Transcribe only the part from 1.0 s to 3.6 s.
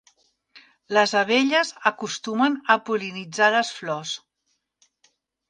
abelles acostumen a pol·linitzar